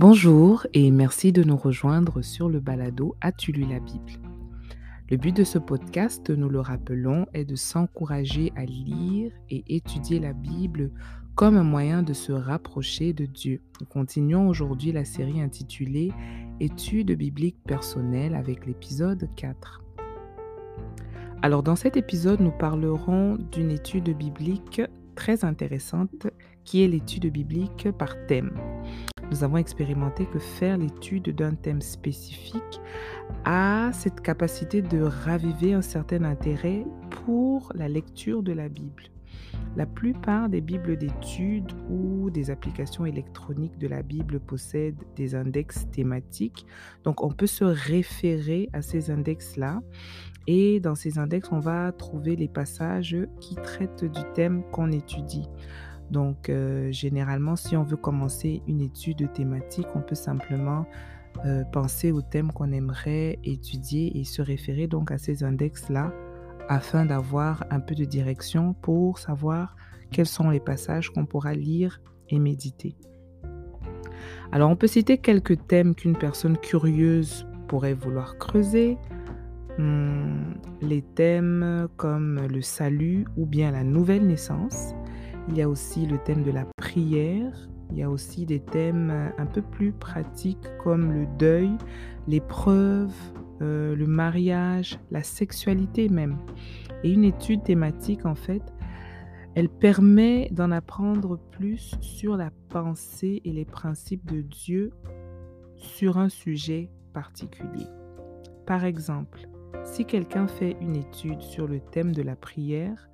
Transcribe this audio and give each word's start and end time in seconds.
Bonjour 0.00 0.64
et 0.74 0.92
merci 0.92 1.32
de 1.32 1.42
nous 1.42 1.56
rejoindre 1.56 2.22
sur 2.22 2.48
le 2.48 2.60
balado 2.60 3.16
As-tu 3.20 3.50
lu 3.50 3.62
la 3.62 3.80
Bible 3.80 4.12
Le 5.10 5.16
but 5.16 5.36
de 5.36 5.42
ce 5.42 5.58
podcast, 5.58 6.30
nous 6.30 6.48
le 6.48 6.60
rappelons, 6.60 7.26
est 7.34 7.44
de 7.44 7.56
s'encourager 7.56 8.52
à 8.54 8.64
lire 8.64 9.32
et 9.50 9.64
étudier 9.66 10.20
la 10.20 10.34
Bible 10.34 10.92
comme 11.34 11.56
un 11.56 11.64
moyen 11.64 12.04
de 12.04 12.12
se 12.12 12.30
rapprocher 12.30 13.12
de 13.12 13.26
Dieu. 13.26 13.60
Nous 13.80 13.88
continuons 13.88 14.46
aujourd'hui 14.46 14.92
la 14.92 15.04
série 15.04 15.40
intitulée 15.40 16.12
Études 16.60 17.10
bibliques 17.16 17.64
personnelles 17.66 18.36
avec 18.36 18.66
l'épisode 18.66 19.28
4. 19.34 19.82
Alors 21.42 21.64
dans 21.64 21.74
cet 21.74 21.96
épisode, 21.96 22.38
nous 22.38 22.56
parlerons 22.56 23.36
d'une 23.50 23.72
étude 23.72 24.16
biblique 24.16 24.80
très 25.16 25.44
intéressante 25.44 26.28
qui 26.62 26.84
est 26.84 26.88
l'étude 26.88 27.32
biblique 27.32 27.88
par 27.98 28.14
thème. 28.28 28.52
Nous 29.30 29.44
avons 29.44 29.58
expérimenté 29.58 30.24
que 30.26 30.38
faire 30.38 30.78
l'étude 30.78 31.34
d'un 31.34 31.54
thème 31.54 31.82
spécifique 31.82 32.80
a 33.44 33.90
cette 33.92 34.20
capacité 34.22 34.80
de 34.80 35.02
raviver 35.02 35.74
un 35.74 35.82
certain 35.82 36.24
intérêt 36.24 36.84
pour 37.10 37.72
la 37.74 37.88
lecture 37.88 38.42
de 38.42 38.52
la 38.52 38.68
Bible. 38.68 39.04
La 39.76 39.86
plupart 39.86 40.48
des 40.48 40.60
Bibles 40.60 40.96
d'études 40.96 41.72
ou 41.90 42.30
des 42.30 42.50
applications 42.50 43.04
électroniques 43.04 43.78
de 43.78 43.86
la 43.86 44.02
Bible 44.02 44.40
possèdent 44.40 45.04
des 45.14 45.34
index 45.34 45.88
thématiques. 45.90 46.66
Donc 47.04 47.22
on 47.22 47.30
peut 47.30 47.46
se 47.46 47.64
référer 47.64 48.70
à 48.72 48.82
ces 48.82 49.10
index-là 49.10 49.80
et 50.46 50.80
dans 50.80 50.94
ces 50.94 51.18
index, 51.18 51.50
on 51.52 51.58
va 51.58 51.92
trouver 51.92 52.34
les 52.34 52.48
passages 52.48 53.18
qui 53.38 53.54
traitent 53.56 54.06
du 54.06 54.22
thème 54.34 54.62
qu'on 54.72 54.90
étudie. 54.90 55.46
Donc, 56.10 56.48
euh, 56.48 56.90
généralement, 56.90 57.56
si 57.56 57.76
on 57.76 57.82
veut 57.82 57.96
commencer 57.96 58.62
une 58.66 58.80
étude 58.80 59.30
thématique, 59.32 59.86
on 59.94 60.00
peut 60.00 60.14
simplement 60.14 60.86
euh, 61.44 61.64
penser 61.64 62.12
au 62.12 62.22
thème 62.22 62.50
qu'on 62.52 62.72
aimerait 62.72 63.38
étudier 63.44 64.18
et 64.18 64.24
se 64.24 64.42
référer 64.42 64.86
donc 64.86 65.10
à 65.10 65.18
ces 65.18 65.44
index-là 65.44 66.12
afin 66.68 67.06
d'avoir 67.06 67.64
un 67.70 67.80
peu 67.80 67.94
de 67.94 68.04
direction 68.04 68.74
pour 68.74 69.18
savoir 69.18 69.76
quels 70.10 70.26
sont 70.26 70.50
les 70.50 70.60
passages 70.60 71.10
qu'on 71.10 71.26
pourra 71.26 71.54
lire 71.54 72.00
et 72.28 72.38
méditer. 72.38 72.96
Alors, 74.50 74.70
on 74.70 74.76
peut 74.76 74.86
citer 74.86 75.18
quelques 75.18 75.66
thèmes 75.66 75.94
qu'une 75.94 76.16
personne 76.16 76.56
curieuse 76.56 77.46
pourrait 77.68 77.94
vouloir 77.94 78.38
creuser. 78.38 78.96
Hmm, 79.76 80.54
les 80.80 81.02
thèmes 81.02 81.86
comme 81.96 82.46
le 82.46 82.62
salut 82.62 83.26
ou 83.36 83.46
bien 83.46 83.70
la 83.70 83.84
nouvelle 83.84 84.26
naissance, 84.26 84.94
il 85.48 85.56
y 85.56 85.62
a 85.62 85.68
aussi 85.68 86.06
le 86.06 86.18
thème 86.18 86.42
de 86.42 86.50
la 86.50 86.66
prière. 86.76 87.68
Il 87.90 87.98
y 87.98 88.02
a 88.02 88.10
aussi 88.10 88.44
des 88.44 88.60
thèmes 88.60 89.10
euh, 89.10 89.28
un 89.38 89.46
peu 89.46 89.62
plus 89.62 89.92
pratiques 89.92 90.68
comme 90.82 91.10
le 91.12 91.26
deuil, 91.38 91.70
l'épreuve, 92.26 93.12
euh, 93.62 93.96
le 93.96 94.06
mariage, 94.06 94.98
la 95.10 95.22
sexualité 95.22 96.08
même. 96.08 96.36
Et 97.02 97.12
une 97.12 97.24
étude 97.24 97.62
thématique, 97.62 98.26
en 98.26 98.34
fait, 98.34 98.62
elle 99.54 99.70
permet 99.70 100.48
d'en 100.52 100.70
apprendre 100.70 101.38
plus 101.50 101.96
sur 102.00 102.36
la 102.36 102.50
pensée 102.68 103.40
et 103.44 103.52
les 103.52 103.64
principes 103.64 104.26
de 104.30 104.42
Dieu 104.42 104.92
sur 105.76 106.18
un 106.18 106.28
sujet 106.28 106.90
particulier. 107.14 107.86
Par 108.66 108.84
exemple, 108.84 109.48
si 109.84 110.04
quelqu'un 110.04 110.46
fait 110.46 110.76
une 110.80 110.96
étude 110.96 111.40
sur 111.40 111.66
le 111.66 111.80
thème 111.80 112.12
de 112.12 112.22
la 112.22 112.36
prière, 112.36 113.08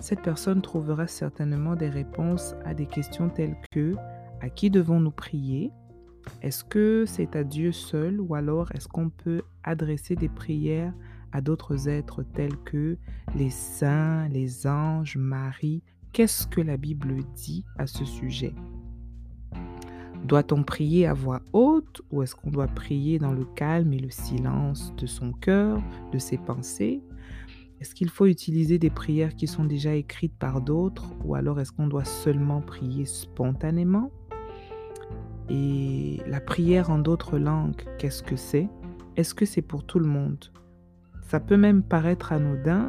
cette 0.00 0.22
personne 0.22 0.60
trouvera 0.60 1.06
certainement 1.06 1.76
des 1.76 1.88
réponses 1.88 2.54
à 2.64 2.74
des 2.74 2.86
questions 2.86 3.28
telles 3.28 3.56
que 3.70 3.94
à 4.40 4.50
qui 4.50 4.70
devons-nous 4.70 5.10
prier? 5.10 5.72
Est-ce 6.42 6.64
que 6.64 7.04
c'est 7.06 7.36
à 7.36 7.44
Dieu 7.44 7.72
seul 7.72 8.20
ou 8.20 8.34
alors 8.34 8.70
est-ce 8.72 8.88
qu'on 8.88 9.10
peut 9.10 9.42
adresser 9.62 10.16
des 10.16 10.28
prières 10.28 10.92
à 11.32 11.40
d'autres 11.40 11.88
êtres 11.88 12.22
tels 12.22 12.56
que 12.64 12.96
les 13.36 13.50
saints, 13.50 14.28
les 14.28 14.66
anges, 14.66 15.16
Marie? 15.16 15.82
Qu'est-ce 16.12 16.46
que 16.46 16.60
la 16.60 16.76
Bible 16.76 17.16
dit 17.34 17.64
à 17.78 17.86
ce 17.86 18.04
sujet? 18.04 18.54
Doit-on 20.24 20.62
prier 20.62 21.06
à 21.06 21.12
voix 21.12 21.42
haute 21.52 22.00
ou 22.10 22.22
est-ce 22.22 22.34
qu'on 22.34 22.50
doit 22.50 22.66
prier 22.66 23.18
dans 23.18 23.32
le 23.32 23.44
calme 23.44 23.92
et 23.92 23.98
le 23.98 24.10
silence 24.10 24.94
de 24.96 25.06
son 25.06 25.32
cœur, 25.32 25.82
de 26.12 26.18
ses 26.18 26.38
pensées? 26.38 27.02
Est-ce 27.80 27.94
qu'il 27.94 28.08
faut 28.08 28.26
utiliser 28.26 28.78
des 28.78 28.90
prières 28.90 29.34
qui 29.34 29.46
sont 29.46 29.64
déjà 29.64 29.94
écrites 29.94 30.36
par 30.38 30.60
d'autres 30.60 31.12
ou 31.24 31.34
alors 31.34 31.60
est-ce 31.60 31.72
qu'on 31.72 31.86
doit 31.86 32.04
seulement 32.04 32.60
prier 32.60 33.04
spontanément? 33.04 34.10
Et 35.50 36.20
la 36.26 36.40
prière 36.40 36.90
en 36.90 36.98
d'autres 36.98 37.38
langues, 37.38 37.82
qu'est-ce 37.98 38.22
que 38.22 38.36
c'est? 38.36 38.68
Est-ce 39.16 39.34
que 39.34 39.44
c'est 39.44 39.62
pour 39.62 39.84
tout 39.84 39.98
le 39.98 40.06
monde? 40.06 40.44
Ça 41.22 41.40
peut 41.40 41.56
même 41.56 41.82
paraître 41.82 42.32
anodin, 42.32 42.88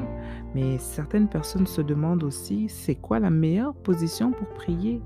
mais 0.53 0.77
certaines 0.77 1.27
personnes 1.27 1.67
se 1.67 1.81
demandent 1.81 2.23
aussi, 2.23 2.69
c'est 2.69 2.95
quoi 2.95 3.19
la 3.19 3.29
meilleure 3.29 3.73
position 3.73 4.31
pour 4.31 4.47
prier? 4.49 5.01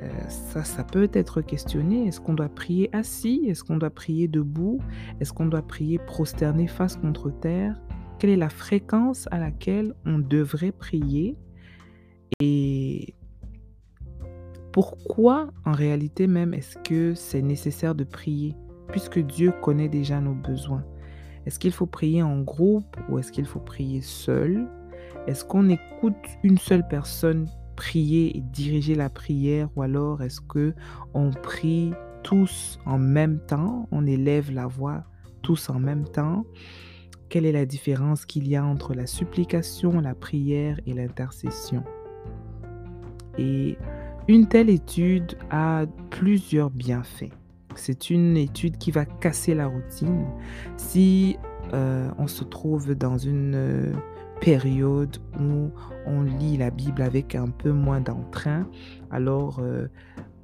Euh, 0.00 0.08
ça, 0.28 0.64
ça 0.64 0.82
peut 0.82 1.10
être 1.12 1.42
questionné. 1.42 2.06
Est-ce 2.06 2.20
qu'on 2.20 2.34
doit 2.34 2.48
prier 2.48 2.94
assis? 2.94 3.44
Est-ce 3.46 3.62
qu'on 3.62 3.76
doit 3.76 3.90
prier 3.90 4.26
debout? 4.26 4.80
Est-ce 5.20 5.32
qu'on 5.32 5.46
doit 5.46 5.62
prier 5.62 5.98
prosterné 5.98 6.66
face 6.66 6.96
contre 6.96 7.30
terre? 7.30 7.80
Quelle 8.22 8.30
est 8.30 8.36
la 8.36 8.50
fréquence 8.50 9.26
à 9.32 9.40
laquelle 9.40 9.94
on 10.06 10.20
devrait 10.20 10.70
prier 10.70 11.36
et 12.38 13.16
pourquoi 14.70 15.50
en 15.64 15.72
réalité 15.72 16.28
même 16.28 16.54
est-ce 16.54 16.78
que 16.78 17.14
c'est 17.14 17.42
nécessaire 17.42 17.96
de 17.96 18.04
prier 18.04 18.54
puisque 18.92 19.18
Dieu 19.18 19.52
connaît 19.60 19.88
déjà 19.88 20.20
nos 20.20 20.34
besoins? 20.34 20.84
Est-ce 21.46 21.58
qu'il 21.58 21.72
faut 21.72 21.86
prier 21.86 22.22
en 22.22 22.42
groupe 22.42 22.96
ou 23.08 23.18
est-ce 23.18 23.32
qu'il 23.32 23.44
faut 23.44 23.58
prier 23.58 24.02
seul? 24.02 24.68
Est-ce 25.26 25.44
qu'on 25.44 25.68
écoute 25.68 26.14
une 26.44 26.58
seule 26.58 26.86
personne 26.86 27.48
prier 27.74 28.36
et 28.36 28.40
diriger 28.40 28.94
la 28.94 29.10
prière 29.10 29.68
ou 29.74 29.82
alors 29.82 30.22
est-ce 30.22 30.40
que 30.40 30.74
on 31.12 31.32
prie 31.32 31.90
tous 32.22 32.78
en 32.86 32.98
même 32.98 33.40
temps, 33.48 33.88
on 33.90 34.06
élève 34.06 34.52
la 34.52 34.68
voix 34.68 35.02
tous 35.42 35.70
en 35.70 35.80
même 35.80 36.04
temps? 36.04 36.44
Quelle 37.32 37.46
est 37.46 37.52
la 37.52 37.64
différence 37.64 38.26
qu'il 38.26 38.46
y 38.46 38.56
a 38.56 38.62
entre 38.62 38.92
la 38.92 39.06
supplication, 39.06 40.02
la 40.02 40.14
prière 40.14 40.78
et 40.84 40.92
l'intercession 40.92 41.82
Et 43.38 43.78
une 44.28 44.46
telle 44.48 44.68
étude 44.68 45.38
a 45.50 45.86
plusieurs 46.10 46.68
bienfaits. 46.68 47.32
C'est 47.74 48.10
une 48.10 48.36
étude 48.36 48.76
qui 48.76 48.90
va 48.90 49.06
casser 49.06 49.54
la 49.54 49.66
routine. 49.66 50.26
Si 50.76 51.38
euh, 51.72 52.10
on 52.18 52.26
se 52.26 52.44
trouve 52.44 52.94
dans 52.94 53.16
une 53.16 53.54
euh, 53.54 53.92
période 54.42 55.16
où 55.40 55.70
on 56.04 56.24
lit 56.24 56.58
la 56.58 56.68
Bible 56.68 57.00
avec 57.00 57.34
un 57.34 57.48
peu 57.48 57.72
moins 57.72 58.02
d'entrain, 58.02 58.68
alors 59.10 59.58
euh, 59.60 59.88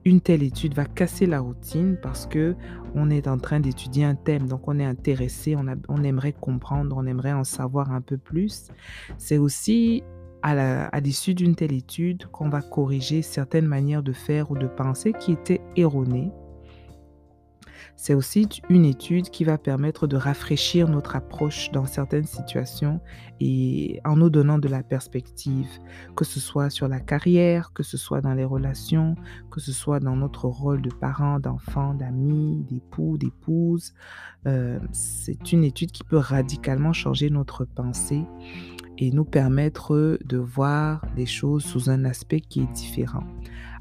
une 0.08 0.20
telle 0.20 0.42
étude 0.42 0.74
va 0.74 0.86
casser 0.86 1.26
la 1.26 1.41
routine 1.41 1.98
parce 2.00 2.26
que 2.26 2.56
on 2.94 3.10
est 3.10 3.28
en 3.28 3.38
train 3.38 3.60
d'étudier 3.60 4.04
un 4.04 4.14
thème, 4.14 4.48
donc 4.48 4.66
on 4.66 4.78
est 4.78 4.84
intéressé, 4.84 5.54
on, 5.54 5.66
on, 5.88 6.02
aimerait 6.02 6.32
comprendre, 6.32 6.96
on 6.96 7.06
aimerait 7.06 7.34
en 7.34 7.44
savoir 7.44 7.92
un 7.92 8.00
peu 8.00 8.16
plus. 8.16 8.69
C'est 9.19 9.36
aussi 9.36 10.02
à 10.42 11.00
l'issue 11.00 11.34
d'une 11.34 11.54
telle 11.54 11.72
étude 11.72 12.26
qu'on 12.26 12.48
va 12.48 12.62
corriger 12.62 13.22
certaines 13.22 13.66
manières 13.66 14.02
de 14.02 14.12
faire 14.12 14.50
ou 14.50 14.56
de 14.56 14.66
penser 14.66 15.12
qui 15.12 15.32
étaient 15.32 15.60
erronées 15.76 16.30
c'est 18.00 18.14
aussi 18.14 18.47
une 18.70 18.84
étude 18.84 19.28
qui 19.28 19.42
va 19.42 19.59
permettre 19.59 20.06
de 20.06 20.16
rafraîchir 20.16 20.88
notre 20.88 21.16
approche 21.16 21.72
dans 21.72 21.84
certaines 21.84 22.26
situations 22.26 23.00
et 23.41 24.00
en 24.04 24.16
nous 24.16 24.31
donnant 24.31 24.60
de 24.60 24.69
la 24.69 24.84
perspective, 24.84 25.67
que 26.14 26.25
ce 26.25 26.38
soit 26.38 26.70
sur 26.70 26.87
la 26.87 27.00
carrière, 27.00 27.72
que 27.72 27.82
ce 27.82 27.96
soit 27.96 28.20
dans 28.20 28.34
les 28.34 28.44
relations, 28.44 29.17
que 29.50 29.58
ce 29.58 29.72
soit 29.72 29.99
dans 29.99 30.14
notre 30.14 30.44
rôle 30.44 30.81
de 30.81 30.90
parents, 30.90 31.40
d'enfants, 31.40 31.93
d'amis, 31.93 32.64
d'époux, 32.70 33.19
d'épouses. 33.19 33.94
Euh, 34.46 34.78
c'est 34.93 35.52
une 35.52 35.64
étude 35.64 35.90
qui 35.90 36.05
peut 36.05 36.19
radicalement 36.19 36.93
changer 36.93 37.31
notre 37.31 37.64
pensée 37.64 38.25
et 38.99 39.11
nous 39.11 39.25
permettre 39.25 40.19
de 40.25 40.37
voir 40.37 41.05
les 41.17 41.26
choses 41.26 41.64
sous 41.64 41.90
un 41.90 42.05
aspect 42.05 42.40
qui 42.40 42.61
est 42.61 42.72
différent. 42.72 43.25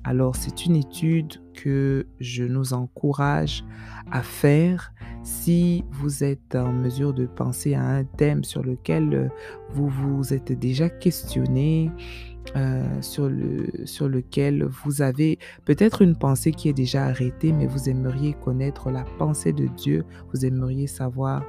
Alors 0.03 0.35
c'est 0.35 0.65
une 0.65 0.75
étude 0.75 1.41
que 1.53 2.07
je 2.19 2.43
nous 2.43 2.73
encourage 2.73 3.63
à 4.11 4.21
faire 4.21 4.93
si 5.23 5.83
vous 5.91 6.23
êtes 6.23 6.55
en 6.55 6.71
mesure 6.71 7.13
de 7.13 7.25
penser 7.25 7.73
à 7.73 7.83
un 7.83 8.03
thème 8.05 8.43
sur 8.43 8.63
lequel 8.63 9.13
euh, 9.13 9.27
vous 9.69 9.89
vous 9.89 10.33
êtes 10.33 10.53
déjà 10.53 10.89
questionné, 10.89 11.91
euh, 12.55 13.01
sur, 13.01 13.27
le, 13.27 13.67
sur 13.83 14.07
lequel 14.07 14.63
vous 14.63 15.01
avez 15.01 15.37
peut-être 15.65 16.01
une 16.01 16.15
pensée 16.15 16.51
qui 16.51 16.69
est 16.69 16.73
déjà 16.73 17.05
arrêtée, 17.05 17.51
mais 17.51 17.67
vous 17.67 17.89
aimeriez 17.89 18.35
connaître 18.35 18.89
la 18.89 19.03
pensée 19.17 19.51
de 19.51 19.67
Dieu, 19.67 20.05
vous 20.33 20.45
aimeriez 20.45 20.87
savoir 20.87 21.43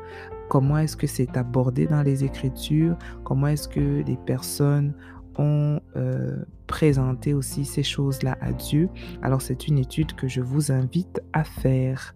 comment 0.49 0.79
est-ce 0.79 0.97
que 0.97 1.07
c'est 1.07 1.37
abordé 1.37 1.87
dans 1.87 2.03
les 2.03 2.25
Écritures, 2.25 2.97
comment 3.23 3.47
est-ce 3.47 3.69
que 3.69 4.03
les 4.03 4.17
personnes 4.27 4.93
ont 5.39 5.81
euh, 5.97 6.45
présenté 6.67 7.35
aussi 7.35 7.65
ces 7.65 7.83
choses-là 7.83 8.37
à 8.41 8.53
Dieu. 8.53 8.89
Alors 9.23 9.43
c'est 9.43 9.69
une 9.69 9.79
étude 9.79 10.15
que 10.15 10.29
je 10.29 10.41
vous 10.41 10.73
invite 10.73 11.21
à 11.33 11.45
faire. 11.45 12.15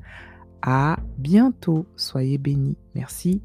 À 0.63 0.99
bientôt. 1.19 1.87
Soyez 1.97 2.39
bénis. 2.39 2.77
Merci. 2.95 3.43